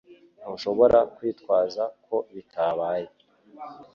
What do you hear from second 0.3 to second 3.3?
Ntushobora kwitwaza ko bitabaye